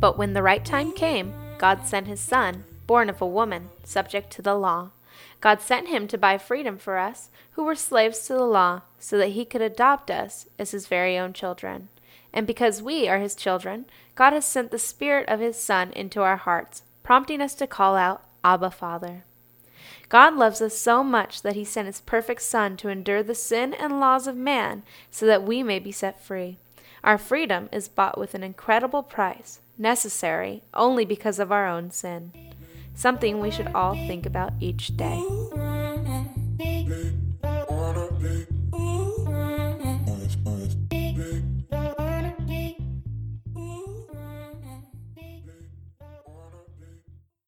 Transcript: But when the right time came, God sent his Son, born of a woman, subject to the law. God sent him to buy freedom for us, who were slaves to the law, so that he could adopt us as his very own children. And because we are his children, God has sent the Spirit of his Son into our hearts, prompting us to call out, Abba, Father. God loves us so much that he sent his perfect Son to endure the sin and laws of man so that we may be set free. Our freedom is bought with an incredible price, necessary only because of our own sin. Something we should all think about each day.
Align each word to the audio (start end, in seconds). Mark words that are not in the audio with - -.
But 0.00 0.16
when 0.16 0.32
the 0.32 0.42
right 0.42 0.64
time 0.64 0.92
came, 0.92 1.34
God 1.58 1.86
sent 1.86 2.06
his 2.06 2.20
Son, 2.20 2.64
born 2.86 3.10
of 3.10 3.20
a 3.20 3.26
woman, 3.26 3.68
subject 3.84 4.30
to 4.32 4.42
the 4.42 4.54
law. 4.54 4.90
God 5.42 5.60
sent 5.60 5.88
him 5.88 6.08
to 6.08 6.18
buy 6.18 6.38
freedom 6.38 6.78
for 6.78 6.96
us, 6.96 7.28
who 7.52 7.64
were 7.64 7.74
slaves 7.74 8.26
to 8.26 8.32
the 8.32 8.44
law, 8.44 8.80
so 8.98 9.18
that 9.18 9.30
he 9.30 9.44
could 9.44 9.60
adopt 9.60 10.10
us 10.10 10.46
as 10.58 10.70
his 10.70 10.86
very 10.86 11.18
own 11.18 11.34
children. 11.34 11.88
And 12.32 12.46
because 12.46 12.82
we 12.82 13.08
are 13.08 13.18
his 13.18 13.34
children, 13.34 13.84
God 14.14 14.32
has 14.32 14.46
sent 14.46 14.70
the 14.70 14.78
Spirit 14.78 15.28
of 15.28 15.40
his 15.40 15.56
Son 15.56 15.92
into 15.92 16.22
our 16.22 16.36
hearts, 16.36 16.82
prompting 17.02 17.42
us 17.42 17.54
to 17.56 17.66
call 17.66 17.96
out, 17.96 18.24
Abba, 18.42 18.70
Father. 18.70 19.24
God 20.08 20.34
loves 20.34 20.60
us 20.60 20.76
so 20.76 21.04
much 21.04 21.42
that 21.42 21.54
he 21.54 21.64
sent 21.64 21.86
his 21.86 22.00
perfect 22.00 22.42
Son 22.42 22.76
to 22.78 22.88
endure 22.88 23.22
the 23.22 23.34
sin 23.34 23.74
and 23.74 24.00
laws 24.00 24.26
of 24.26 24.36
man 24.36 24.82
so 25.10 25.26
that 25.26 25.44
we 25.44 25.62
may 25.62 25.78
be 25.78 25.92
set 25.92 26.22
free. 26.22 26.58
Our 27.02 27.18
freedom 27.18 27.68
is 27.72 27.88
bought 27.88 28.18
with 28.18 28.34
an 28.34 28.42
incredible 28.42 29.02
price, 29.02 29.60
necessary 29.78 30.62
only 30.74 31.04
because 31.04 31.38
of 31.38 31.50
our 31.50 31.66
own 31.66 31.90
sin. 31.90 32.32
Something 32.94 33.40
we 33.40 33.50
should 33.50 33.68
all 33.68 33.94
think 33.94 34.26
about 34.26 34.52
each 34.60 34.96
day. 34.96 35.24